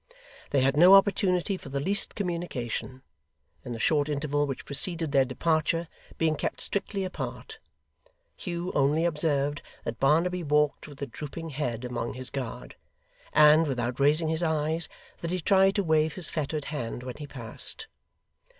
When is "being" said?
6.17-6.35